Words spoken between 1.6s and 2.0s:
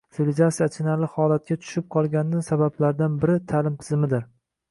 tushib